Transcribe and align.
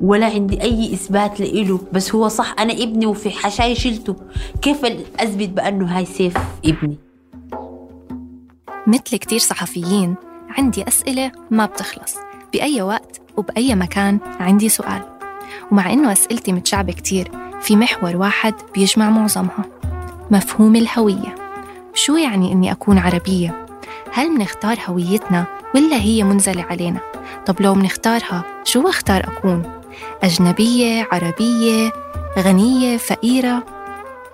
ولا 0.00 0.26
عندي 0.26 0.62
أي 0.62 0.94
إثبات 0.94 1.40
لإله. 1.40 1.80
بس 1.92 2.14
هو 2.14 2.28
صح 2.28 2.54
أنا 2.58 2.72
ابني 2.72 3.06
وفي 3.06 3.30
حشاي 3.30 3.74
شلته. 3.74 4.16
كيف 4.62 4.84
أثبت 5.20 5.48
بأنه 5.48 5.96
هاي 5.96 6.04
سيف 6.04 6.36
ابني؟ 6.64 6.96
مثل 8.86 9.16
كتير 9.16 9.38
صحفيين 9.38 10.14
عندي 10.48 10.88
أسئلة 10.88 11.32
ما 11.50 11.66
بتخلص. 11.66 12.16
بأي 12.52 12.82
وقت 12.82 13.20
وبأي 13.36 13.74
مكان 13.74 14.18
عندي 14.40 14.68
سؤال. 14.68 15.02
ومع 15.72 15.92
إنه 15.92 16.12
أسئلتي 16.12 16.52
متشعبة 16.52 16.92
كتير 16.92 17.30
في 17.60 17.76
محور 17.76 18.16
واحد 18.16 18.54
بيجمع 18.74 19.10
معظمها. 19.10 19.64
مفهوم 20.30 20.76
الهوية. 20.76 21.34
شو 21.94 22.16
يعني 22.16 22.52
إني 22.52 22.72
أكون 22.72 22.98
عربية؟ 22.98 23.66
هل 24.12 24.30
منختار 24.30 24.78
هويتنا 24.86 25.46
ولا 25.74 25.96
هي 25.96 26.24
منزلة 26.24 26.62
علينا؟ 26.62 27.00
طب 27.46 27.60
لو 27.60 27.74
منختارها 27.74 28.44
شو 28.64 28.88
أختار 28.88 29.20
أكون؟ 29.20 29.75
أجنبية، 30.22 31.08
عربية، 31.12 31.92
غنية، 32.38 32.96
فقيرة؟ 32.96 33.66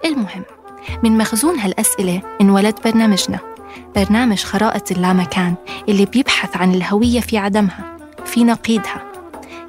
المهم 0.05 0.45
من 1.03 1.19
مخزون 1.19 1.59
هالأسئلة 1.59 2.23
انولد 2.41 2.75
برنامجنا. 2.85 3.39
برنامج 3.97 4.45
خرائط 4.45 4.91
اللامكان 4.91 5.55
اللي 5.89 6.07
بيبحث 6.07 6.57
عن 6.57 6.75
الهوية 6.75 7.21
في 7.21 7.39
عدمها 7.39 7.97
في 8.25 8.45
نقيضها 8.45 9.13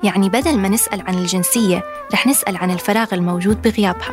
يعني 0.03 0.29
بدل 0.29 0.57
ما 0.57 0.69
نسأل 0.69 1.01
عن 1.07 1.13
الجنسية 1.13 1.83
رح 2.13 2.27
نسأل 2.27 2.57
عن 2.57 2.71
الفراغ 2.71 3.13
الموجود 3.13 3.61
بغيابها. 3.61 4.11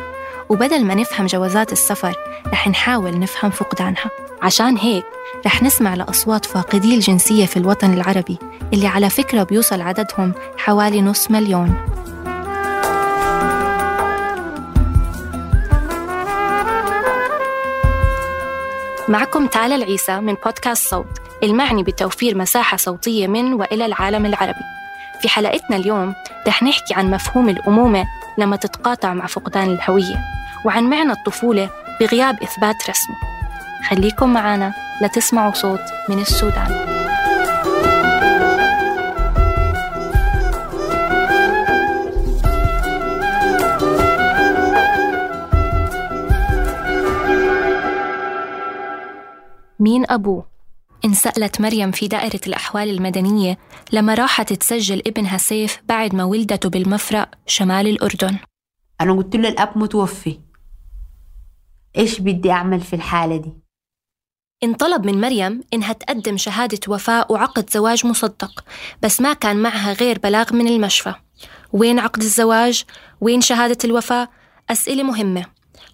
وبدل 0.49 0.85
ما 0.85 0.95
نفهم 0.95 1.25
جوازات 1.25 1.71
السفر 1.71 2.15
رح 2.47 2.67
نحاول 2.67 3.19
نفهم 3.19 3.51
فقدانها. 3.51 4.11
عشان 4.41 4.77
هيك 4.77 5.05
رح 5.45 5.63
نسمع 5.63 5.95
لأصوات 5.95 6.45
فاقدي 6.45 6.95
الجنسية 6.95 7.45
في 7.45 7.57
الوطن 7.57 7.93
العربي 7.93 8.37
اللي 8.73 8.87
على 8.87 9.09
فكرة 9.09 9.43
بيوصل 9.43 9.81
عددهم 9.81 10.33
حوالي 10.57 11.01
نص 11.01 11.31
مليون. 11.31 11.75
معكم 19.09 19.47
تالا 19.47 19.75
العيسى 19.75 20.19
من 20.19 20.33
بودكاست 20.45 20.89
صوت 20.89 21.21
المعني 21.43 21.83
بتوفير 21.83 22.37
مساحة 22.37 22.77
صوتية 22.77 23.27
من 23.27 23.53
وإلى 23.53 23.85
العالم 23.85 24.25
العربي. 24.25 24.63
في 25.21 25.29
حلقتنا 25.29 25.77
اليوم 25.77 26.13
رح 26.47 26.63
نحكي 26.63 26.93
عن 26.93 27.11
مفهوم 27.11 27.49
الأمومة 27.49 28.05
لما 28.37 28.55
تتقاطع 28.55 29.13
مع 29.13 29.25
فقدان 29.27 29.69
الهوية 29.69 30.17
وعن 30.65 30.83
معنى 30.83 31.11
الطفولة 31.11 31.69
بغياب 31.99 32.43
إثبات 32.43 32.89
رسمي 32.89 33.15
خليكم 33.89 34.33
معنا 34.33 34.73
لتسمعوا 35.01 35.53
صوت 35.53 35.81
من 36.09 36.19
السودان. 36.19 37.01
مين 49.79 50.05
أبوه؟ 50.09 50.45
انسألت 51.05 51.61
مريم 51.61 51.91
في 51.91 52.07
دائرة 52.07 52.39
الأحوال 52.47 52.89
المدنية 52.89 53.57
لما 53.93 54.13
راحت 54.13 54.53
تسجل 54.53 55.01
ابنها 55.07 55.37
سيف 55.37 55.81
بعد 55.85 56.15
ما 56.15 56.23
ولدته 56.23 56.69
بالمفرق 56.69 57.29
شمال 57.45 57.87
الأردن. 57.87 58.37
أنا 59.01 59.13
قلت 59.13 59.35
له 59.35 59.49
الأب 59.49 59.77
متوفي. 59.77 60.39
إيش 61.97 62.19
بدي 62.19 62.51
أعمل 62.51 62.79
في 62.79 62.95
الحالة 62.95 63.37
دي؟ 63.37 63.60
انطلب 64.63 65.05
من 65.05 65.21
مريم 65.21 65.61
إنها 65.73 65.93
تقدم 65.93 66.37
شهادة 66.37 66.79
وفاة 66.87 67.25
وعقد 67.29 67.69
زواج 67.69 68.05
مصدق 68.05 68.63
بس 69.01 69.21
ما 69.21 69.33
كان 69.33 69.57
معها 69.57 69.93
غير 69.93 70.19
بلاغ 70.19 70.53
من 70.53 70.67
المشفى 70.67 71.13
وين 71.73 71.99
عقد 71.99 72.21
الزواج؟ 72.21 72.83
وين 73.21 73.41
شهادة 73.41 73.77
الوفاة؟ 73.83 74.29
أسئلة 74.69 75.03
مهمة 75.03 75.45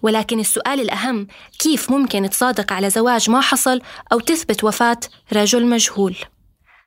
ولكن 0.02 0.40
السؤال 0.40 0.80
الأهم 0.80 1.26
كيف 1.58 1.90
ممكن 1.90 2.30
تصادق 2.30 2.72
على 2.72 2.90
زواج 2.90 3.30
ما 3.30 3.40
حصل 3.40 3.80
أو 4.12 4.20
تثبت 4.20 4.64
وفاة 4.64 5.00
رجل 5.32 5.66
مجهول 5.66 6.16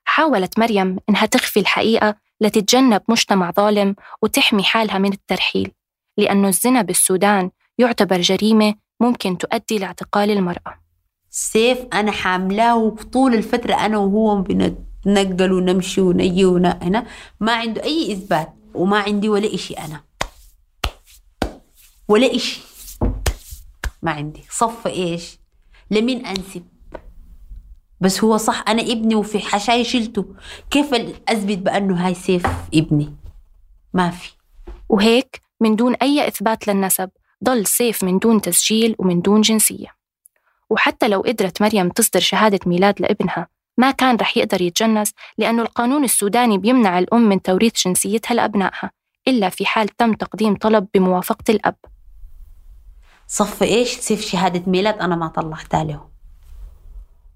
حاولت 0.03 0.59
مريم 0.59 0.97
إنها 1.09 1.25
تخفي 1.25 1.59
الحقيقة 1.59 2.15
لتتجنب 2.41 3.01
مجتمع 3.09 3.51
ظالم 3.51 3.95
وتحمي 4.21 4.63
حالها 4.63 4.97
من 4.97 5.13
الترحيل 5.13 5.71
لأنه 6.17 6.47
الزنا 6.47 6.81
بالسودان 6.81 7.51
يعتبر 7.77 8.21
جريمة 8.21 8.75
ممكن 8.99 9.37
تؤدي 9.37 9.77
لاعتقال 9.77 10.31
المرأة 10.31 10.80
سيف 11.33 11.79
أنا 11.93 12.11
حاملاه 12.11 12.77
وطول 12.77 13.33
الفترة 13.33 13.73
أنا 13.73 13.97
وهو 13.97 14.41
بنتنقل 14.41 15.51
ونمشي 15.51 16.01
ونجي 16.01 16.45
هنا. 16.45 17.07
ما 17.39 17.53
عنده 17.53 17.83
أي 17.83 18.13
إثبات 18.13 18.53
وما 18.73 18.99
عندي 18.99 19.29
ولا 19.29 19.53
إشي 19.53 19.73
أنا. 19.73 20.03
ولا 22.07 22.35
إشي. 22.35 22.61
ما 24.01 24.11
عندي. 24.11 24.43
صف 24.49 24.87
إيش؟ 24.87 25.39
لمين 25.91 26.25
أنسب؟ 26.25 26.63
بس 28.01 28.23
هو 28.23 28.37
صح. 28.37 28.63
أنا 28.67 28.81
ابني 28.81 29.15
وفي 29.15 29.39
حشاي 29.39 29.83
شلته. 29.83 30.25
كيف 30.69 30.93
أثبت 31.29 31.57
بأنه 31.57 32.07
هاي 32.07 32.13
سيف 32.13 32.47
ابني؟ 32.73 33.15
ما 33.93 34.09
في. 34.09 34.31
وهيك 34.89 35.41
من 35.61 35.75
دون 35.75 35.95
أي 35.95 36.27
إثبات 36.27 36.67
للنسب 36.67 37.09
ضل 37.43 37.65
سيف 37.65 38.03
من 38.03 38.19
دون 38.19 38.41
تسجيل 38.41 38.95
ومن 38.99 39.21
دون 39.21 39.41
جنسية. 39.41 40.00
وحتى 40.71 41.07
لو 41.07 41.21
قدرت 41.21 41.61
مريم 41.61 41.89
تصدر 41.89 42.19
شهادة 42.19 42.59
ميلاد 42.65 43.01
لابنها 43.01 43.47
ما 43.77 43.91
كان 43.91 44.15
رح 44.15 44.37
يقدر 44.37 44.61
يتجنس 44.61 45.13
لأنه 45.37 45.61
القانون 45.61 46.03
السوداني 46.03 46.57
بيمنع 46.57 46.99
الأم 46.99 47.29
من 47.29 47.41
توريث 47.41 47.87
جنسيتها 47.87 48.35
لأبنائها 48.35 48.91
إلا 49.27 49.49
في 49.49 49.65
حال 49.65 49.87
تم 49.87 50.13
تقديم 50.13 50.55
طلب 50.55 50.87
بموافقة 50.93 51.43
الأب. 51.49 51.75
صف 53.27 53.63
إيش 53.63 53.89
سيف 53.89 54.21
شهادة 54.21 54.63
ميلاد؟ 54.67 54.99
أنا 54.99 55.15
ما 55.15 55.27
طلعتها 55.27 55.83
له 55.83 56.07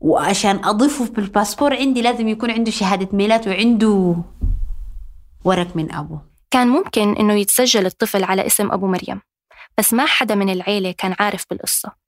وعشان 0.01 0.65
أضيفه 0.65 1.05
بالباسبور 1.05 1.75
عندي 1.75 2.01
لازم 2.01 2.27
يكون 2.27 2.51
عنده 2.51 2.71
شهادة 2.71 3.07
ميلاد 3.11 3.47
وعنده 3.47 4.15
ورق 5.43 5.75
من 5.75 5.91
أبوه. 5.91 6.21
كان 6.51 6.67
ممكن 6.67 7.15
إنه 7.15 7.33
يتسجل 7.33 7.85
الطفل 7.85 8.23
على 8.23 8.45
اسم 8.45 8.71
أبو 8.71 8.87
مريم 8.87 9.21
بس 9.77 9.93
ما 9.93 10.05
حدا 10.05 10.35
من 10.35 10.49
العيلة 10.49 10.91
كان 10.91 11.15
عارف 11.19 11.45
بالقصة. 11.49 12.04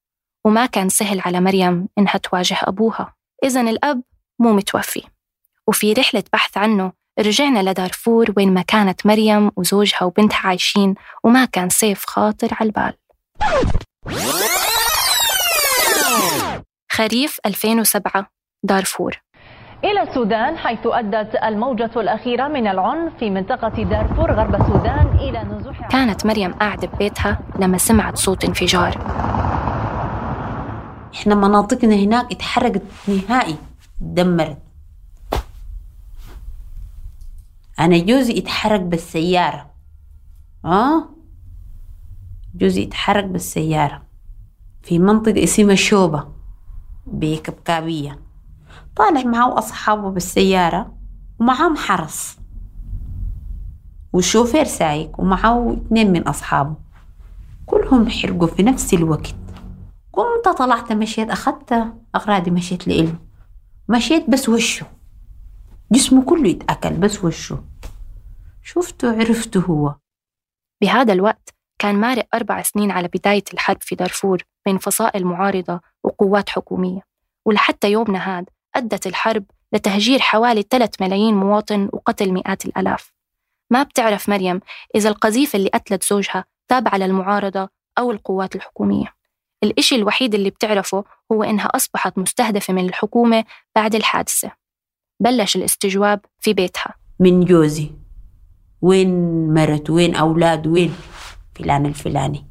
وما 0.47 0.65
كان 0.65 0.89
سهل 0.89 1.21
على 1.25 1.39
مريم 1.41 1.87
إنها 1.97 2.17
تواجه 2.17 2.57
أبوها. 2.63 3.13
إذا 3.43 3.61
الأب 3.61 4.01
مو 4.39 4.53
متوفي. 4.53 5.03
وفي 5.67 5.93
رحلة 5.93 6.23
بحث 6.33 6.57
عنه 6.57 6.91
رجعنا 7.19 7.69
لدارفور 7.69 8.33
وين 8.37 8.53
ما 8.53 8.61
كانت 8.61 9.05
مريم 9.05 9.51
وزوجها 9.55 10.03
وبنتها 10.03 10.47
عايشين 10.47 10.95
وما 11.23 11.45
كان 11.45 11.69
سيف 11.69 12.05
خاطر 12.05 12.47
على 12.51 12.67
البال. 12.67 12.93
خريف 16.91 17.39
2007 17.45 18.29
دارفور. 18.63 19.21
إلى 19.83 20.01
السودان 20.01 20.57
حيث 20.57 20.79
أدت 20.85 21.35
الموجة 21.43 21.91
الأخيرة 21.95 22.47
من 22.47 22.67
العنف 22.67 23.13
في 23.19 23.29
منطقة 23.29 23.83
دارفور 23.83 24.31
غرب 24.31 24.55
السودان 24.55 25.07
إلى 25.19 25.43
نزوح 25.43 25.87
كانت 25.87 26.25
مريم 26.25 26.53
قاعدة 26.53 26.87
ببيتها 26.87 27.39
لما 27.59 27.77
سمعت 27.77 28.17
صوت 28.17 28.45
انفجار. 28.45 28.97
إحنا 31.13 31.35
مناطقنا 31.35 31.95
هناك 31.95 32.31
اتحرقت 32.31 32.81
نهائي 33.07 33.57
دمرت. 34.01 34.57
أنا 37.79 37.97
جوزي 37.97 38.37
اتحرق 38.39 38.81
بالسيارة. 38.81 39.69
آه؟ 40.65 41.09
جوزي 42.55 42.83
اتحرق 42.83 43.25
بالسيارة. 43.25 44.01
في 44.83 44.99
منطقة 44.99 45.43
اسمها 45.43 45.75
شوبة 45.75 46.27
بكبكابية. 47.07 48.19
طالع 48.95 49.23
معه 49.23 49.57
أصحابه 49.57 50.09
بالسيارة 50.09 50.93
ومعهم 51.39 51.75
حرس. 51.75 52.37
والشوفير 54.13 54.65
سايق 54.65 55.19
ومعه 55.19 55.73
اتنين 55.73 56.11
من 56.11 56.21
أصحابه. 56.27 56.75
كلهم 57.65 58.09
حرقوا 58.09 58.47
في 58.47 58.63
نفس 58.63 58.93
الوقت. 58.93 59.35
قمت 60.17 60.57
طلعت 60.57 60.91
مشيت 60.91 61.29
أخدت 61.29 61.93
أغراضي 62.15 62.51
مشيت 62.51 62.87
لإله 62.87 63.15
مشيت 63.89 64.29
بس 64.29 64.49
وشه. 64.49 64.85
جسمه 65.91 66.23
كله 66.23 66.49
يتأكل 66.49 66.93
بس 66.93 67.23
وشه. 67.23 67.63
شفته 68.63 69.19
عرفته 69.19 69.59
هو. 69.59 69.95
بهذا 70.81 71.13
الوقت 71.13 71.53
كان 71.79 71.95
مارق 71.95 72.27
أربع 72.33 72.61
سنين 72.61 72.91
على 72.91 73.07
بداية 73.07 73.43
الحرب 73.53 73.77
في 73.81 73.95
دارفور 73.95 74.43
بين 74.65 74.77
فصائل 74.77 75.25
معارضة 75.25 75.79
وقوات 76.03 76.49
حكومية. 76.49 77.01
ولحتى 77.45 77.91
يومنا 77.91 78.19
هذا 78.19 78.45
أدت 78.75 79.07
الحرب 79.07 79.43
لتهجير 79.73 80.19
حوالي 80.19 80.61
3 80.69 81.05
ملايين 81.05 81.35
مواطن 81.35 81.89
وقتل 81.93 82.31
مئات 82.31 82.65
الآلاف. 82.65 83.13
ما 83.71 83.83
بتعرف 83.83 84.29
مريم 84.29 84.61
إذا 84.95 85.09
القذيفة 85.09 85.57
اللي 85.57 85.69
قتلت 85.69 86.03
زوجها 86.03 86.45
تابعة 86.67 86.97
للمعارضة 86.97 87.69
أو 87.97 88.11
القوات 88.11 88.55
الحكومية. 88.55 89.16
الإشي 89.63 89.95
الوحيد 89.95 90.35
اللي 90.35 90.49
بتعرفه 90.49 91.03
هو 91.31 91.43
إنها 91.43 91.65
أصبحت 91.65 92.17
مستهدفة 92.17 92.73
من 92.73 92.85
الحكومة 92.85 93.43
بعد 93.75 93.95
الحادثة. 93.95 94.51
بلش 95.19 95.55
الاستجواب 95.55 96.19
في 96.39 96.53
بيتها. 96.53 96.93
من 97.19 97.45
جوزي. 97.45 97.91
وين 98.81 99.09
مرت؟ 99.53 99.89
وين 99.89 100.15
أولاد؟ 100.15 100.67
وين؟ 100.67 100.93
فلان 101.55 101.85
الفلاني. 101.85 102.45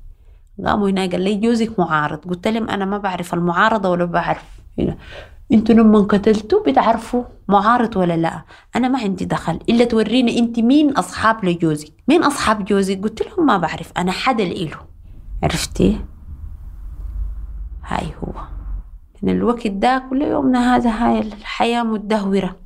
قاموا 0.66 0.90
هنا 0.90 1.06
قال 1.06 1.20
لي 1.20 1.34
جوزك 1.34 1.78
معارض. 1.78 2.18
قلت 2.18 2.48
لهم 2.48 2.68
أنا 2.68 2.84
ما 2.84 2.98
بعرف 2.98 3.34
المعارضة 3.34 3.88
ولا 3.88 4.04
بعرف. 4.04 4.44
هنا. 4.78 4.98
أنتوا 5.52 5.74
لما 5.74 5.98
قتلتوا 5.98 6.62
بتعرفوا 6.66 7.24
معارض 7.48 7.96
ولا 7.96 8.16
لا؟ 8.16 8.42
أنا 8.76 8.88
ما 8.88 8.98
عندي 8.98 9.24
دخل. 9.24 9.58
إلا 9.68 9.84
توريني 9.84 10.38
أنت 10.38 10.58
مين 10.58 10.90
أصحاب 10.90 11.44
لجوزك. 11.44 11.92
مين 12.08 12.24
أصحاب 12.24 12.64
جوزك؟ 12.64 13.02
قلت 13.02 13.22
لهم 13.22 13.46
ما 13.46 13.58
بعرف. 13.58 13.92
أنا 13.96 14.12
حدا 14.12 14.44
له 14.44 14.80
عرفتي؟ 15.42 16.00
هاي 17.86 18.06
هو. 18.24 18.32
من 19.22 19.32
الوقت 19.32 19.66
ده 19.66 20.02
كل 20.10 20.22
يومنا 20.22 20.76
هذا 20.76 20.90
هاي 20.90 21.20
الحياة 21.20 21.82
مدهورة. 21.82 22.56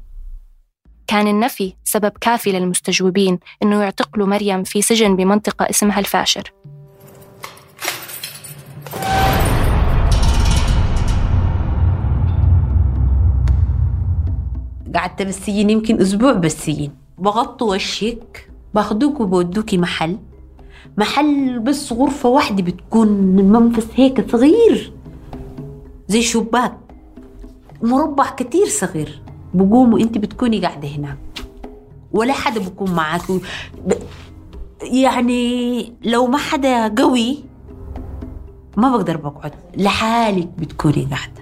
كان 1.07 1.27
النفي 1.27 1.75
سبب 1.85 2.13
كافي 2.21 2.53
للمستجوبين 2.53 3.39
إنه 3.63 3.83
يعتقلوا 3.83 4.27
مريم 4.27 4.63
في 4.63 4.83
سجن 4.83 5.17
بمنطقة 5.17 5.71
اسمها 5.71 5.99
الفاشر. 5.99 6.53
قعدت 14.95 15.23
بالسجن 15.23 15.71
يمكن 15.71 16.01
أسبوع 16.01 16.33
بالسجن. 16.33 16.91
بغطوا 17.19 17.75
وشك 17.75 18.51
باخدوك 18.75 19.21
وبودوكي 19.21 19.79
محل. 19.79 20.19
محل 20.99 21.59
بس 21.59 21.93
غرفة 21.93 22.29
واحدة 22.29 22.63
بتكون 22.63 23.09
المنفس 23.39 23.87
هيك 23.95 24.31
صغير. 24.31 25.00
زي 26.11 26.23
شباك. 26.23 26.79
مربع 27.83 28.31
كتير 28.31 28.67
صغير. 28.67 29.23
بقوموا 29.55 29.99
انت 29.99 30.19
بتكوني 30.19 30.61
قاعدة 30.61 30.89
هناك. 30.89 31.19
ولا 32.13 32.33
حدا 32.33 32.61
بكون 32.61 32.91
معك. 32.91 33.23
يعني 34.83 35.93
لو 36.05 36.27
ما 36.27 36.39
حدا 36.39 36.89
قوي 36.89 37.39
ما 38.77 38.97
بقدر 38.97 39.17
بقعد. 39.17 39.53
لحالك 39.77 40.49
بتكوني 40.59 41.09
قاعدة. 41.11 41.41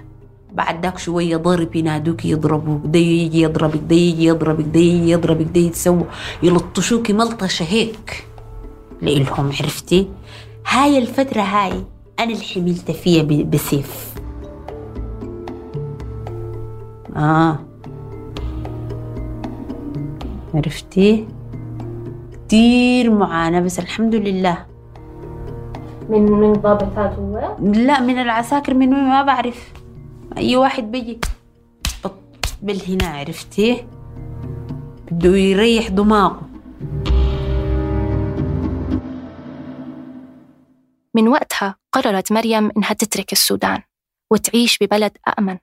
بعد 0.52 0.82
ذاك 0.82 0.98
شوية 0.98 1.36
ضرب 1.36 1.76
ينادوك 1.76 2.24
يضربوك 2.24 2.80
ده 2.84 2.98
يجي 2.98 3.40
يضربك 3.42 3.80
ده 3.88 3.96
يجي 3.96 4.24
يضربك 4.24 4.64
ده 4.64 4.80
يجي 4.80 5.10
يضربك 5.10 5.46
ده 5.54 5.60
يتسوى. 5.60 6.04
يلطشوكي 6.42 7.12
ملطشة 7.12 7.64
هيك. 7.64 8.26
لإلهم 9.02 9.46
عرفتي؟ 9.46 10.08
هاي 10.66 10.98
الفترة 10.98 11.42
هاي 11.42 11.84
أنا 12.20 12.32
اللي 12.32 12.44
حملت 12.44 12.90
فيها 12.90 13.22
بسيف. 13.22 14.18
آه. 17.18 17.58
عرفتي؟ 20.54 21.28
كتير 22.32 23.10
معاناة 23.10 23.60
بس 23.60 23.78
الحمد 23.78 24.14
لله. 24.14 24.66
من 26.08 26.22
من 26.22 26.52
ضابطات 26.52 27.12
هو؟ 27.18 27.56
لا 27.60 28.00
من 28.00 28.18
العساكر 28.18 28.74
من 28.74 28.94
وين؟ 28.94 29.04
ما 29.04 29.22
بعرف. 29.22 29.72
أي 30.36 30.56
واحد 30.56 30.90
بيجي. 30.90 31.20
بالهنا 32.62 33.06
عرفتي؟ 33.06 33.86
بده 35.10 35.36
يريح 35.36 35.88
دماغه. 35.88 36.40
من 41.14 41.28
وقتها 41.28 41.76
قررت 41.92 42.32
مريم 42.32 42.70
إنها 42.76 42.92
تترك 42.92 43.32
السودان 43.32 43.82
وتعيش 44.30 44.78
ببلد 44.80 45.12
أأمن. 45.28 45.58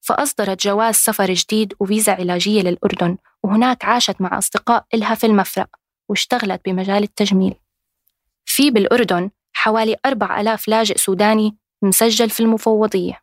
فأصدرت 0.00 0.62
جواز 0.62 0.94
سفر 0.94 1.32
جديد 1.32 1.74
وفيزا 1.80 2.12
علاجية 2.12 2.62
للأردن 2.62 3.16
وهناك 3.42 3.84
عاشت 3.84 4.20
مع 4.20 4.38
أصدقاء 4.38 4.84
إلها 4.94 5.14
في 5.14 5.26
المفرق 5.26 5.68
واشتغلت 6.08 6.60
بمجال 6.64 7.02
التجميل. 7.02 7.54
في 8.44 8.70
بالأردن 8.70 9.30
حوالي 9.52 9.96
أربع 10.06 10.40
ألاف 10.40 10.68
لاجئ 10.68 10.98
سوداني 10.98 11.56
مسجل 11.82 12.30
في 12.30 12.40
المفوضية. 12.40 13.20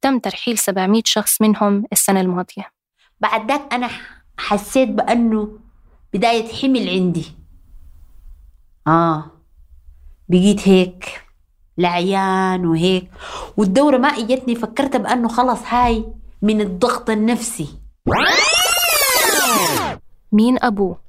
تم 0.00 0.18
ترحيل 0.18 0.58
700 0.58 1.02
شخص 1.04 1.42
منهم 1.42 1.84
السنة 1.92 2.20
الماضية. 2.20 2.70
بعد 3.20 3.50
ذاك 3.50 3.74
أنا 3.74 3.90
حسيت 4.38 4.88
بأنه 4.88 5.58
بداية 6.14 6.52
حمل 6.54 6.88
عندي. 6.88 7.26
آه 8.86 9.30
بقيت 10.28 10.68
هيك. 10.68 11.22
لعيان 11.82 12.66
وهيك. 12.66 13.10
والدورة 13.56 13.96
ما 13.96 14.08
إجتني 14.08 14.54
فكرت 14.54 14.96
بأنه 14.96 15.28
خلص 15.28 15.60
هاي 15.66 16.04
من 16.42 16.60
الضغط 16.60 17.10
النفسي. 17.10 17.68
مين 20.32 20.58
أبوه؟ 20.62 21.00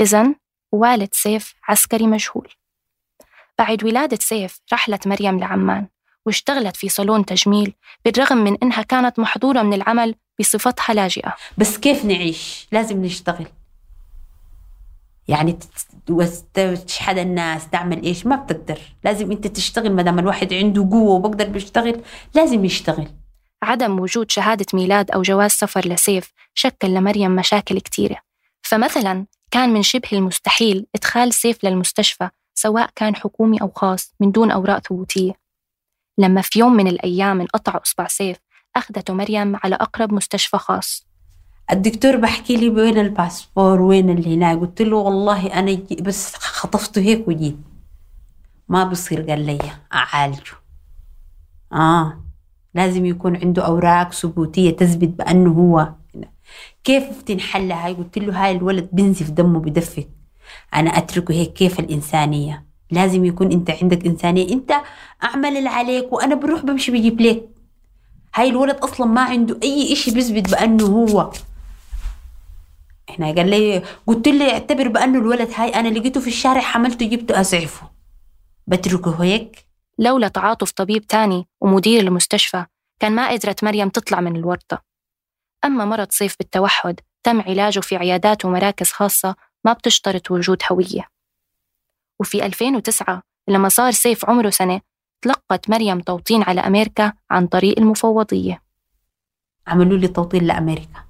إذن 0.00 0.34
والد 0.72 1.08
سيف 1.12 1.54
عسكري 1.68 2.06
مجهول 2.06 2.48
بعد 3.58 3.84
ولادة 3.84 4.18
سيف 4.20 4.60
رحلت 4.72 5.06
مريم 5.06 5.38
لعمان 5.38 5.86
واشتغلت 6.26 6.76
في 6.76 6.88
صالون 6.88 7.24
تجميل 7.24 7.74
بالرغم 8.04 8.36
من 8.36 8.56
إنها 8.62 8.82
كانت 8.82 9.18
محظورة 9.18 9.62
من 9.62 9.72
العمل 9.72 10.14
بصفتها 10.40 10.94
لاجئة. 10.94 11.34
بس 11.58 11.78
كيف 11.78 12.04
نعيش؟ 12.04 12.68
لازم 12.72 13.04
نشتغل. 13.04 13.46
يعني 15.28 15.58
تشحد 16.86 17.18
الناس 17.18 17.70
تعمل 17.70 18.02
إيش؟ 18.02 18.26
ما 18.26 18.36
بتقدر. 18.36 18.78
لازم 19.04 19.30
أنت 19.30 19.46
تشتغل 19.46 19.92
ما 19.92 20.02
دام 20.02 20.18
الواحد 20.18 20.52
عنده 20.54 20.88
قوة 20.90 21.10
وبقدر 21.10 21.48
بيشتغل 21.48 22.00
لازم 22.34 22.64
يشتغل. 22.64 23.08
عدم 23.62 24.00
وجود 24.00 24.30
شهادة 24.30 24.66
ميلاد 24.74 25.10
أو 25.10 25.22
جواز 25.22 25.50
سفر 25.50 25.88
لسيف 25.88 26.32
شكل 26.54 26.88
لمريم 26.88 27.30
مشاكل 27.30 27.80
كتيرة. 27.80 28.16
فمثلا 28.62 29.26
كان 29.50 29.72
من 29.72 29.82
شبه 29.82 30.08
المستحيل 30.12 30.86
إدخال 30.94 31.32
سيف 31.34 31.64
للمستشفى 31.64 32.28
سواء 32.54 32.90
كان 32.96 33.16
حكومي 33.16 33.62
أو 33.62 33.72
خاص 33.76 34.14
من 34.20 34.30
دون 34.30 34.50
أوراق 34.50 34.78
ثبوتية. 34.78 35.32
لما 36.18 36.40
في 36.40 36.58
يوم 36.58 36.72
من 36.72 36.88
الأيام 36.88 37.40
انقطع 37.40 37.80
إصبع 37.86 38.06
سيف 38.06 38.36
أخذته 38.76 39.14
مريم 39.14 39.56
على 39.56 39.74
أقرب 39.74 40.12
مستشفى 40.12 40.58
خاص. 40.58 41.07
الدكتور 41.72 42.16
بحكي 42.16 42.56
لي 42.56 42.68
وين 42.68 42.98
الباسبور 42.98 43.80
وين 43.80 44.10
اللي 44.10 44.36
هناك؟ 44.36 44.58
قلت 44.58 44.82
له 44.82 44.96
والله 44.96 45.46
أنا 45.46 45.78
بس 46.00 46.34
خطفته 46.34 47.00
هيك 47.00 47.28
وجيت. 47.28 47.56
ما 48.68 48.84
بصير 48.84 49.20
قال 49.22 49.46
لي 49.46 49.58
أعالجه. 49.94 50.52
آه. 51.72 52.24
لازم 52.74 53.04
يكون 53.04 53.36
عنده 53.36 53.66
أوراق 53.66 54.12
ثبوتية 54.12 54.70
تثبت 54.70 55.08
بأنه 55.08 55.50
هو. 55.50 55.92
كيف 56.84 57.22
تنحل 57.22 57.72
هاي؟ 57.72 57.92
قلت 57.94 58.18
له 58.18 58.44
هاي 58.44 58.52
الولد 58.52 58.88
بنزف 58.92 59.30
دمه 59.30 59.60
بدفك 59.60 60.08
أنا 60.74 60.98
أتركه 60.98 61.34
هيك 61.34 61.52
كيف 61.52 61.80
الإنسانية؟ 61.80 62.64
لازم 62.90 63.24
يكون 63.24 63.52
أنت 63.52 63.70
عندك 63.70 64.06
إنسانية. 64.06 64.52
أنت 64.52 64.72
أعمل 65.24 65.56
اللي 65.56 65.68
عليك 65.68 66.12
وأنا 66.12 66.34
بروح 66.34 66.64
بمشي 66.64 66.92
بجيب 66.92 67.20
لك. 67.20 67.48
هاي 68.34 68.48
الولد 68.48 68.76
أصلا 68.76 69.06
ما 69.06 69.20
عنده 69.20 69.58
أي 69.62 69.92
إشي 69.92 70.10
بيثبت 70.10 70.50
بأنه 70.50 70.84
هو. 70.86 71.30
إحنا. 73.18 73.34
قال 73.34 73.50
لي 73.50 73.82
قلت 74.06 74.28
لي 74.28 74.52
اعتبر 74.52 74.88
بأنه 74.88 75.18
الولد 75.18 75.50
هاي 75.54 75.68
أنا 75.68 75.88
لقيته 75.88 76.20
في 76.20 76.28
الشارع 76.28 76.60
حملته 76.60 77.06
جبته 77.06 77.40
أسعفه. 77.40 77.90
بتركه 78.66 79.22
هيك؟ 79.24 79.66
لولا 79.98 80.28
تعاطف 80.28 80.70
طبيب 80.70 81.06
تاني 81.06 81.46
ومدير 81.60 82.00
المستشفى 82.00 82.66
كان 83.00 83.12
ما 83.12 83.30
قدرت 83.30 83.64
مريم 83.64 83.88
تطلع 83.88 84.20
من 84.20 84.36
الورطة. 84.36 84.82
أما 85.64 85.84
مرض 85.84 86.10
سيف 86.10 86.36
بالتوحد 86.38 87.00
تم 87.22 87.40
علاجه 87.40 87.80
في 87.80 87.96
عيادات 87.96 88.44
ومراكز 88.44 88.90
خاصة 88.92 89.34
ما 89.64 89.72
بتشترط 89.72 90.30
وجود 90.30 90.62
هوية. 90.72 91.08
وفي 92.20 92.46
2009 92.46 93.22
لما 93.48 93.68
صار 93.68 93.90
سيف 93.90 94.30
عمره 94.30 94.50
سنة 94.50 94.80
تلقت 95.22 95.70
مريم 95.70 96.00
توطين 96.00 96.42
على 96.42 96.60
أمريكا 96.60 97.12
عن 97.30 97.46
طريق 97.46 97.78
المفوضية. 97.78 98.62
عملوا 99.66 99.98
لي 99.98 100.08
توطين 100.08 100.44
لأمريكا. 100.44 101.07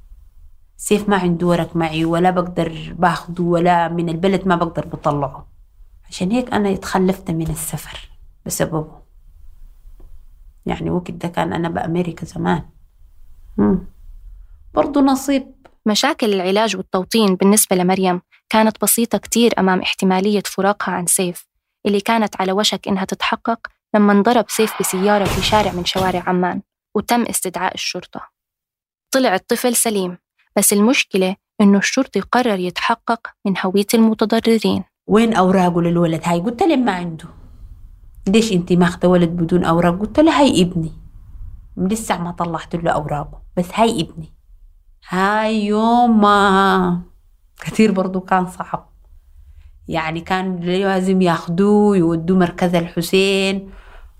سيف 0.80 1.08
ما 1.08 1.16
عنده 1.16 1.46
ورق 1.46 1.76
معي 1.76 2.04
ولا 2.04 2.30
بقدر 2.30 2.94
باخده 2.98 3.44
ولا 3.44 3.88
من 3.88 4.08
البلد 4.08 4.48
ما 4.48 4.56
بقدر 4.56 4.86
بطلعه. 4.86 5.46
عشان 6.08 6.30
هيك 6.30 6.52
أنا 6.52 6.72
اتخلفت 6.72 7.30
من 7.30 7.50
السفر 7.50 8.08
بسببه. 8.46 9.02
يعني 10.66 10.90
وقت 10.90 11.10
ده 11.10 11.28
كان 11.28 11.52
أنا 11.52 11.68
بأمريكا 11.68 12.26
زمان. 12.26 12.62
مم. 13.56 13.78
برضو 14.74 15.00
نصيب. 15.00 15.54
مشاكل 15.86 16.34
العلاج 16.34 16.76
والتوطين 16.76 17.34
بالنسبة 17.34 17.76
لمريم 17.76 18.20
كانت 18.48 18.82
بسيطة 18.82 19.18
كتير 19.18 19.52
أمام 19.58 19.80
احتمالية 19.80 20.42
فراقها 20.46 20.94
عن 20.94 21.06
سيف 21.06 21.46
اللي 21.86 22.00
كانت 22.00 22.40
على 22.40 22.52
وشك 22.52 22.88
إنها 22.88 23.04
تتحقق 23.04 23.66
لما 23.94 24.12
انضرب 24.12 24.44
سيف 24.48 24.80
بسيارة 24.80 25.24
في 25.24 25.42
شارع 25.42 25.72
من 25.72 25.84
شوارع 25.84 26.22
عمان 26.26 26.62
وتم 26.94 27.22
استدعاء 27.22 27.74
الشرطة. 27.74 28.28
طلع 29.10 29.34
الطفل 29.34 29.76
سليم. 29.76 30.18
بس 30.58 30.72
المشكلة 30.72 31.36
إنه 31.60 31.78
الشرطي 31.78 32.20
قرر 32.20 32.58
يتحقق 32.58 33.20
من 33.46 33.54
هوية 33.64 33.86
المتضررين. 33.94 34.84
وين 35.06 35.34
أوراقه 35.34 35.82
للولد؟ 35.82 36.20
هاي 36.24 36.40
قلت 36.40 36.62
له 36.62 36.76
ما 36.76 36.92
عنده. 36.92 37.24
ليش 38.28 38.52
انت 38.52 38.72
ماخذة 38.72 39.06
ولد 39.06 39.28
بدون 39.28 39.64
أوراق؟ 39.64 39.98
قلت 39.98 40.20
له 40.20 40.40
هاي 40.40 40.62
ابني. 40.62 40.92
لسه 41.76 42.18
ما 42.18 42.30
طلعت 42.30 42.76
له 42.76 42.90
أوراقه 42.90 43.42
بس 43.56 43.66
هاي 43.74 44.00
ابني. 44.00 44.34
هاي 45.08 45.66
يوم 45.66 46.26
كثير 47.60 47.92
برضو 47.92 48.20
كان 48.20 48.46
صعب. 48.46 48.90
يعني 49.88 50.20
كان 50.20 50.56
لازم 50.56 51.22
ياخدوه 51.22 51.96
يودوه 51.96 52.38
مركز 52.38 52.74
الحسين 52.74 53.70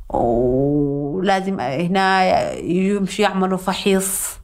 ولازم 0.09 1.61
هنا 1.61 2.53
يمشي 2.53 3.23
يعملوا 3.23 3.59
فحيص 3.59 4.39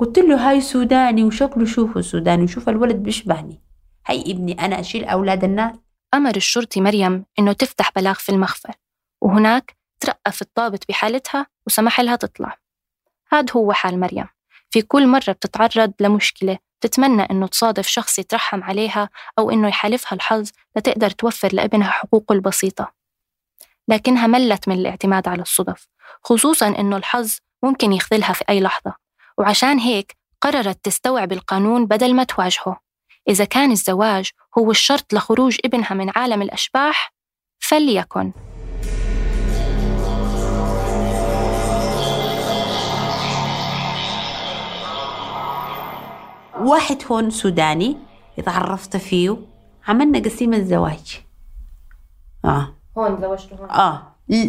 قلت 0.00 0.18
له 0.18 0.50
هاي 0.50 0.60
سوداني 0.60 1.24
وشكله 1.24 1.64
شوفه 1.64 2.00
سوداني 2.00 2.44
وشوف 2.44 2.68
الولد 2.68 2.96
بيشبهني. 2.96 3.60
هاي 4.06 4.20
ابني 4.20 4.64
أنا 4.64 4.80
أشيل 4.80 5.04
أولاد 5.04 5.44
الناس. 5.44 5.76
أمر 6.14 6.36
الشرطي 6.36 6.80
مريم 6.80 7.24
إنه 7.38 7.52
تفتح 7.52 7.92
بلاغ 7.96 8.14
في 8.14 8.28
المخفر 8.28 8.74
وهناك 9.20 9.76
ترقف 10.00 10.42
الضابط 10.42 10.88
بحالتها 10.88 11.46
وسمح 11.66 12.00
لها 12.00 12.16
تطلع. 12.16 12.58
هاد 13.32 13.50
هو 13.56 13.72
حال 13.72 14.00
مريم. 14.00 14.26
في 14.70 14.82
كل 14.82 15.06
مرة 15.06 15.32
بتتعرض 15.32 15.92
لمشكلة 16.00 16.58
بتتمنى 16.80 17.22
إنه 17.22 17.46
تصادف 17.46 17.86
شخص 17.86 18.18
يترحم 18.18 18.62
عليها 18.62 19.08
أو 19.38 19.50
إنه 19.50 19.68
يحالفها 19.68 20.16
الحظ 20.16 20.50
لتقدر 20.76 21.10
توفر 21.10 21.48
لابنها 21.52 21.90
حقوقه 21.90 22.32
البسيطة. 22.32 22.92
لكنها 23.88 24.26
ملت 24.26 24.68
من 24.68 24.74
الاعتماد 24.74 25.28
على 25.28 25.42
الصدف 25.42 25.88
خصوصا 26.22 26.68
إنه 26.68 26.96
الحظ 26.96 27.36
ممكن 27.62 27.92
يخذلها 27.92 28.32
في 28.32 28.44
أي 28.48 28.60
لحظة. 28.60 29.09
وعشان 29.40 29.78
هيك 29.78 30.16
قررت 30.40 30.84
تستوعب 30.84 31.32
القانون 31.32 31.86
بدل 31.86 32.14
ما 32.14 32.24
تواجهه. 32.24 32.80
إذا 33.28 33.44
كان 33.44 33.70
الزواج 33.70 34.30
هو 34.58 34.70
الشرط 34.70 35.12
لخروج 35.12 35.58
ابنها 35.64 35.94
من 35.94 36.10
عالم 36.16 36.42
الأشباح 36.42 37.14
فليكن. 37.58 38.32
واحد 46.60 47.02
هون 47.10 47.30
سوداني 47.30 47.96
اتعرفت 48.38 48.96
فيه 48.96 49.36
عملنا 49.88 50.18
قسيم 50.18 50.54
الزواج. 50.54 51.20
آه. 52.44 52.74
هون 52.98 53.20
زوجته 53.20 53.56
هون. 53.56 53.70
آه. 53.70 54.02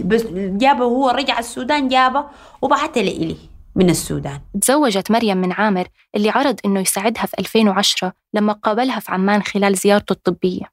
بس 0.05 0.24
جابه 0.33 0.83
هو 0.83 1.10
رجع 1.10 1.39
السودان 1.39 1.88
جابه 1.88 2.25
وبعته 2.62 3.01
لإلي. 3.01 3.50
من 3.75 3.89
السودان. 3.89 4.39
تزوجت 4.61 5.11
مريم 5.11 5.37
من 5.37 5.51
عامر 5.51 5.87
اللي 6.15 6.29
عرض 6.29 6.59
إنه 6.65 6.79
يساعدها 6.79 7.25
في 7.25 7.33
2010 7.39 8.13
لما 8.33 8.53
قابلها 8.53 8.99
في 8.99 9.11
عمان 9.11 9.43
خلال 9.43 9.75
زيارته 9.75 10.13
الطبية. 10.13 10.71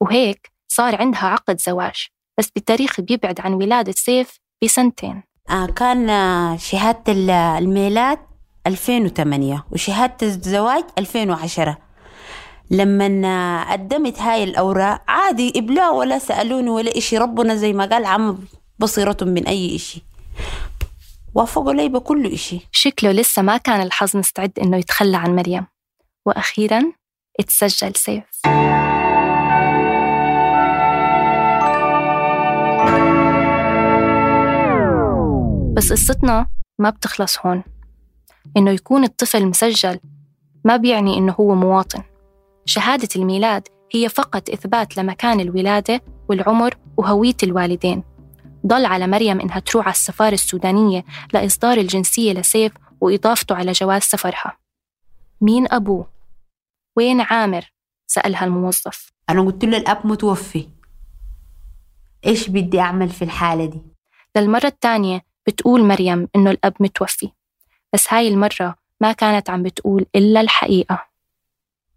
وهيك 0.00 0.52
صار 0.68 0.96
عندها 0.96 1.24
عقد 1.24 1.60
زواج 1.60 2.06
بس 2.38 2.50
بتاريخ 2.56 3.00
بيبعد 3.00 3.40
عن 3.40 3.54
ولادة 3.54 3.92
سيف 3.92 4.38
بسنتين. 4.64 5.22
آه 5.50 5.66
كان 5.66 6.08
شهادة 6.58 7.12
الميلاد 7.58 8.18
2008 8.66 9.64
وشهادة 9.72 10.16
الزواج 10.26 10.84
2010 10.98 11.78
لما 12.70 13.72
قدمت 13.72 14.18
هاي 14.18 14.44
الأوراق 14.44 15.02
عادي 15.08 15.52
إبلاء 15.56 15.94
ولا 15.94 16.18
سألوني 16.18 16.70
ولا 16.70 16.98
إشي 16.98 17.18
ربنا 17.18 17.54
زي 17.54 17.72
ما 17.72 17.84
قال 17.86 18.04
عم 18.04 18.38
بصيرة 18.78 19.16
من 19.22 19.46
أي 19.46 19.76
إشي. 19.76 20.02
وافقوا 21.34 21.72
لي 21.72 21.88
بكل 21.88 22.26
إشي. 22.26 22.68
شكله 22.72 23.12
لسه 23.12 23.42
ما 23.42 23.56
كان 23.56 23.80
الحظ 23.80 24.16
مستعد 24.16 24.58
إنه 24.58 24.76
يتخلى 24.76 25.16
عن 25.16 25.36
مريم. 25.36 25.66
وأخيرا 26.26 26.92
اتسجل 27.40 27.94
سيف. 27.96 28.24
بس 35.76 35.92
قصتنا 35.92 36.46
ما 36.78 36.90
بتخلص 36.90 37.38
هون. 37.46 37.62
إنه 38.56 38.70
يكون 38.70 39.04
الطفل 39.04 39.46
مسجل 39.46 40.00
ما 40.64 40.76
بيعني 40.76 41.18
إنه 41.18 41.34
هو 41.40 41.54
مواطن. 41.54 42.02
شهادة 42.64 43.08
الميلاد 43.16 43.68
هي 43.94 44.08
فقط 44.08 44.50
إثبات 44.50 44.96
لمكان 44.96 45.40
الولادة 45.40 46.00
والعمر 46.28 46.74
وهوية 46.96 47.36
الوالدين. 47.42 48.13
ضل 48.66 48.84
على 48.84 49.06
مريم 49.06 49.40
إنها 49.40 49.58
تروح 49.58 49.84
على 49.86 49.92
السفارة 49.92 50.34
السودانية 50.34 51.04
لإصدار 51.32 51.78
الجنسية 51.78 52.32
لسيف 52.32 52.72
وإضافته 53.00 53.54
على 53.54 53.72
جواز 53.72 54.02
سفرها. 54.02 54.56
مين 55.40 55.72
أبوه؟ 55.72 56.08
وين 56.96 57.20
عامر؟ 57.20 57.72
سألها 58.06 58.44
الموظف. 58.44 59.12
أنا 59.30 59.40
قلت 59.42 59.64
له 59.64 59.76
الأب 59.76 60.06
متوفي. 60.06 60.68
إيش 62.26 62.48
بدي 62.48 62.80
أعمل 62.80 63.08
في 63.08 63.22
الحالة 63.22 63.64
دي؟ 63.66 63.82
للمرة 64.36 64.66
الثانية 64.66 65.22
بتقول 65.46 65.84
مريم 65.84 66.28
إنه 66.36 66.50
الأب 66.50 66.74
متوفي. 66.80 67.30
بس 67.92 68.12
هاي 68.12 68.28
المرة 68.28 68.74
ما 69.00 69.12
كانت 69.12 69.50
عم 69.50 69.62
بتقول 69.62 70.06
إلا 70.16 70.40
الحقيقة. 70.40 71.04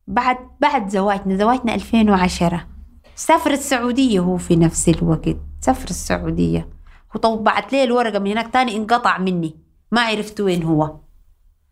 بعد 0.07 0.37
بعد 0.59 0.89
زواجنا 0.89 1.37
زواجنا 1.37 1.75
2010 1.75 2.67
سافر 3.15 3.51
السعودية 3.51 4.19
هو 4.19 4.37
في 4.37 4.55
نفس 4.55 4.89
الوقت. 4.89 5.46
سافر 5.61 5.89
السعودية. 5.89 6.69
وطبعت 7.15 7.73
لي 7.73 7.83
الورقة 7.83 8.19
من 8.19 8.31
هناك 8.31 8.53
تاني 8.53 8.75
انقطع 8.75 9.17
مني. 9.17 9.55
ما 9.91 10.01
عرفت 10.01 10.41
وين 10.41 10.63
هو. 10.63 10.95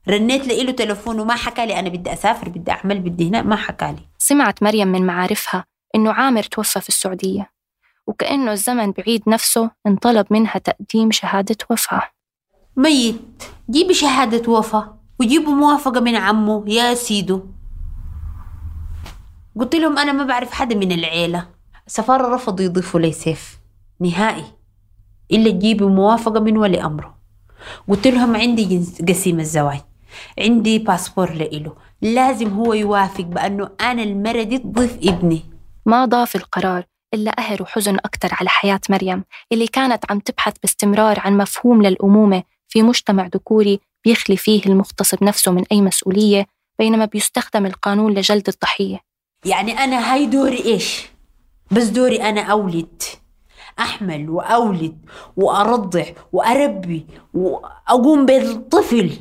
رنيت 0.09 0.47
له 0.47 0.71
تلفون 0.71 1.19
وما 1.19 1.35
حكى 1.35 1.65
لي 1.65 1.79
أنا 1.79 1.89
بدي 1.89 2.13
أسافر 2.13 2.49
بدي 2.49 2.71
أعمل 2.71 2.99
بدي 2.99 3.29
هنا 3.29 3.41
ما 3.41 3.55
حكى 3.55 3.85
لي. 3.85 4.07
سمعت 4.17 4.63
مريم 4.63 4.87
من 4.87 5.05
معارفها 5.05 5.65
إنه 5.95 6.11
عامر 6.11 6.43
توفى 6.43 6.81
في 6.81 6.89
السعودية 6.89 7.51
وكأنه 8.07 8.51
الزمن 8.51 8.91
بعيد 8.91 9.23
نفسه 9.27 9.71
انطلب 9.87 10.25
منها 10.29 10.57
تقديم 10.57 11.11
شهادة 11.11 11.57
وفاة. 11.69 12.01
ميت. 12.77 13.43
جيبي 13.69 13.93
شهادة 13.93 14.51
وفاة 14.51 14.97
وجيبوا 15.19 15.53
موافقة 15.53 15.99
من 15.99 16.15
عمه 16.15 16.63
يا 16.67 16.93
سيدو. 16.93 17.43
قلت 19.59 19.75
لهم 19.75 19.97
أنا 19.97 20.11
ما 20.11 20.23
بعرف 20.23 20.51
حدا 20.51 20.75
من 20.75 20.91
العيلة. 20.91 21.47
السفارة 21.87 22.35
رفضوا 22.35 22.65
يضيفوا 22.65 22.99
لي 22.99 23.11
سيف. 23.11 23.59
نهائي. 23.99 24.43
إلا 25.31 25.51
تجيبوا 25.51 25.89
موافقة 25.89 26.39
من 26.39 26.57
ولي 26.57 26.83
أمره 26.85 27.15
قلت 27.87 28.07
لهم 28.07 28.35
عندي 28.35 28.85
قسيم 29.09 29.39
الزواج. 29.39 29.81
عندي 30.39 30.79
باسبور 30.79 31.31
لإله. 31.31 31.75
لازم 32.01 32.49
هو 32.49 32.73
يوافق 32.73 33.23
بأنه 33.23 33.69
أنا 33.81 34.03
المرة 34.03 34.43
دي 34.43 34.57
تضيف 34.57 34.97
ابني. 35.03 35.41
ما 35.85 36.05
ضاف 36.05 36.35
القرار 36.35 36.85
إلا 37.13 37.31
قهر 37.31 37.61
وحزن 37.61 37.95
أكتر 37.95 38.29
على 38.31 38.49
حياة 38.49 38.79
مريم 38.89 39.23
اللي 39.51 39.67
كانت 39.67 40.11
عم 40.11 40.19
تبحث 40.19 40.53
باستمرار 40.61 41.19
عن 41.19 41.37
مفهوم 41.37 41.81
للأمومة 41.81 42.43
في 42.67 42.81
مجتمع 42.81 43.27
ذكوري 43.27 43.79
بيخلي 44.05 44.37
فيه 44.37 44.61
المغتصب 44.65 45.23
نفسه 45.23 45.51
من 45.51 45.63
أي 45.71 45.81
مسؤولية 45.81 46.45
بينما 46.79 47.05
بيستخدم 47.05 47.65
القانون 47.65 48.13
لجلد 48.13 48.47
الضحية. 48.47 48.99
يعني 49.45 49.71
أنا 49.71 50.13
هاي 50.13 50.25
دوري 50.25 50.65
إيش؟ 50.65 51.05
بس 51.71 51.83
دوري 51.83 52.21
أنا 52.21 52.41
أولد. 52.41 53.03
أحمل 53.79 54.29
وأولد 54.29 54.97
وأرضع 55.35 56.05
وأربي 56.31 57.05
وأقوم 57.33 58.25
بالطفل. 58.25 59.11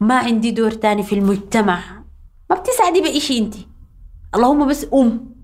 ما 0.00 0.18
عندي 0.18 0.50
دور 0.50 0.70
تاني 0.70 1.02
في 1.02 1.14
المجتمع. 1.14 1.80
ما 2.50 2.56
بتسعدي 2.56 3.00
بإشي 3.00 3.38
أنت. 3.38 3.54
اللهم 4.34 4.68
بس 4.68 4.86
أم 4.94 5.36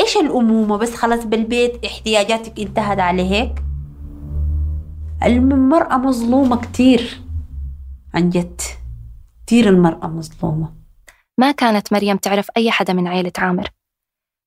إيش 0.00 0.16
الأمومة 0.16 0.76
بس؟ 0.76 0.94
خلاص 0.94 1.24
بالبيت 1.24 1.84
احتياجاتك 1.84 2.60
انتهت 2.60 2.98
على 2.98 3.30
هيك 3.30 3.54
المرأة 5.22 5.96
مظلومة 5.96 6.56
كتير. 6.56 7.20
عن 8.14 8.30
جد. 8.30 8.60
كتير 9.46 9.68
المرأة 9.68 10.06
مظلومة. 10.06 10.72
ما 11.38 11.50
كانت 11.52 11.92
مريم 11.92 12.16
تعرف 12.16 12.48
أي 12.56 12.70
حدا 12.70 12.92
من 12.92 13.06
عائلة 13.06 13.32
عامر. 13.38 13.68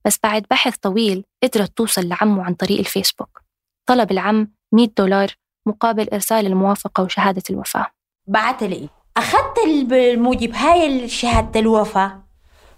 بس 0.06 0.20
بعد 0.24 0.46
بحث 0.52 0.78
طويل 0.78 1.24
قدرت 1.44 1.78
توصل 1.78 2.08
لعمه 2.08 2.44
عن 2.44 2.54
طريق 2.54 2.80
الفيسبوك. 2.80 3.42
طلب 3.86 4.12
العم 4.12 4.48
100 4.72 4.88
دولار 4.98 5.28
مقابل 5.66 6.10
إرسال 6.14 6.46
الموافقة 6.46 7.04
وشهادة 7.04 7.44
الوفاة. 7.50 7.88
بعت 8.28 8.64
لي. 8.64 8.90
أخذت 9.18 9.58
الموجب 9.92 10.54
هاي 10.54 11.10
شهادة 11.10 11.60
الوفاة. 11.60 12.24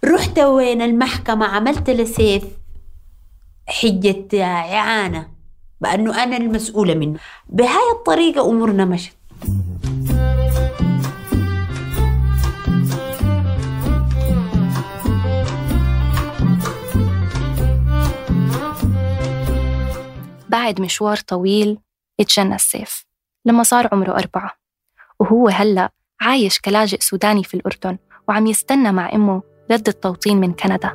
رحت 0.06 0.40
وين 0.40 0.82
المحكمة 0.82 1.46
عملت 1.46 1.90
لسيف 1.90 2.44
حجة 3.68 4.44
إعانة 4.44 5.28
بأنه 5.82 6.24
أنا 6.24 6.38
المسؤولة 6.38 6.94
منه. 6.94 7.20
بهاي 7.50 7.92
الطريقة 7.92 8.50
أمورنا 8.50 8.86
مشت. 8.86 9.14
بعد 20.56 20.82
مشوار 20.82 21.18
طويل 21.18 21.80
اتجنى 22.20 22.56
السيف 22.56 23.06
لما 23.46 23.64
صار 23.64 23.90
عمره 23.92 24.12
أربعة. 24.12 24.52
وهو 25.20 25.48
هلأ 25.48 25.90
عايش 26.22 26.60
كلاجئ 26.60 27.00
سوداني 27.00 27.44
في 27.44 27.54
الأردن 27.54 27.98
وعم 28.28 28.48
يستنى 28.48 28.92
مع 28.92 29.14
أمه 29.14 29.42
رد 29.72 29.88
التوطين 29.88 30.38
من 30.38 30.54
كندا. 30.54 30.90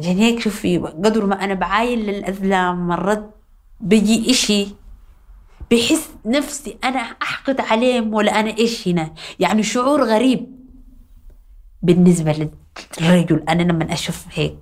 عشان 0.00 0.16
هيك 0.16 0.40
شوفي 0.40 0.78
قدر 0.78 1.26
ما 1.26 1.44
أنا 1.44 1.54
بعاين 1.54 1.98
للأزلام 1.98 2.88
مرات 2.88 3.30
بيجي 3.80 4.30
إشي 4.30 4.66
بحس 5.70 6.10
نفسي 6.26 6.78
أنا 6.84 6.98
أحقد 6.98 7.60
عليهم 7.60 8.14
ولا 8.14 8.40
أنا 8.40 8.58
إيش 8.58 8.88
هنا؟ 8.88 9.14
يعني 9.40 9.62
شعور 9.62 10.04
غريب. 10.04 10.58
بالنسبة 11.82 12.50
للرجل 13.00 13.44
أنا 13.48 13.62
لما 13.62 13.92
أشوف 13.92 14.26
هيك. 14.32 14.58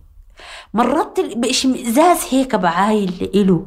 مرات 0.75 1.20
بإشمئزاز 1.20 2.18
هيك 2.30 2.54
بعاين 2.54 3.10
لإله 3.20 3.66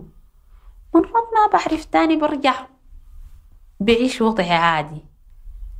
مرات 0.94 1.14
ما 1.34 1.60
بعرف 1.60 1.86
تاني 1.86 2.16
برجع 2.16 2.66
بعيش 3.80 4.22
وضعي 4.22 4.52
عادي. 4.52 5.02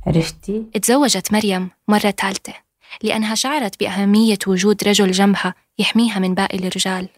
عرفتي؟ 0.06 0.66
تزوجت 0.82 1.32
مريم 1.32 1.70
مرة 1.88 2.10
ثالثة 2.10 2.54
لأنها 3.02 3.34
شعرت 3.34 3.80
بأهمية 3.80 4.38
وجود 4.46 4.84
رجل 4.84 5.10
جنبها 5.10 5.54
يحميها 5.78 6.18
من 6.18 6.34
باقي 6.34 6.58
الرجال. 6.58 7.08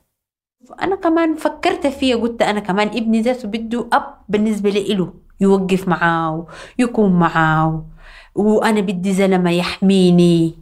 أنا 0.70 0.96
كمان 0.96 1.34
فكرت 1.34 1.86
فيها 1.86 2.16
قلت 2.16 2.42
أنا 2.42 2.60
كمان 2.60 2.88
ابني 2.88 3.20
ذاته 3.20 3.48
بده 3.48 3.86
أب 3.92 4.14
بالنسبة 4.28 4.70
لإله 4.70 5.12
يوقف 5.40 5.88
معاه 5.88 6.46
يكون 6.78 7.12
معاه 7.18 7.84
وأنا 8.34 8.80
بدي 8.80 9.12
زلمة 9.12 9.50
يحميني. 9.50 10.54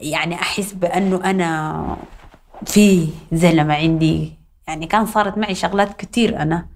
يعني 0.00 0.34
أحس 0.34 0.72
بأنه 0.72 1.16
أنا 1.24 1.96
في 2.66 3.08
زلمة 3.32 3.74
عندي. 3.74 4.32
يعني 4.68 4.86
كان 4.86 5.06
صارت 5.06 5.38
معي 5.38 5.54
شغلات 5.54 5.96
كتير 5.96 6.42
أنا. 6.42 6.66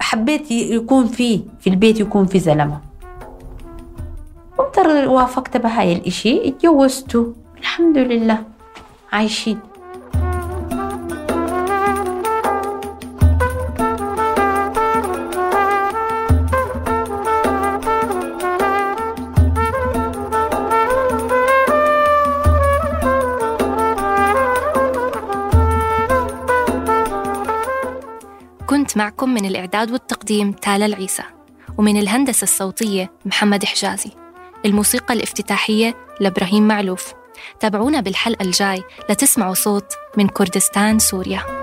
حبيت 0.00 0.50
يكون 0.50 1.06
في 1.06 1.42
في 1.60 1.70
البيت 1.70 2.00
يكون 2.00 2.26
في 2.26 2.38
زلمة. 2.38 2.80
وافقت 5.06 5.56
بهاي 5.56 5.92
الإشي 5.92 6.48
اتجوزته. 6.48 7.34
الحمد 7.58 7.98
لله. 7.98 8.44
عايشين. 9.12 9.67
كنت 28.88 28.96
معكم 28.96 29.34
من 29.34 29.44
الإعداد 29.44 29.90
والتقديم 29.90 30.52
تالا 30.52 30.86
العيسى 30.86 31.22
ومن 31.78 31.96
الهندسة 31.96 32.42
الصوتية 32.42 33.12
محمد 33.24 33.64
حجازي. 33.64 34.10
الموسيقى 34.64 35.14
الافتتاحية 35.14 35.94
لإبراهيم 36.20 36.68
معلوف. 36.68 37.12
تابعونا 37.60 38.00
بالحلقة 38.00 38.42
الجاي 38.42 38.82
لتسمعوا 39.10 39.54
صوت 39.54 39.92
من 40.16 40.28
كردستان 40.28 40.98
سوريا. 40.98 41.57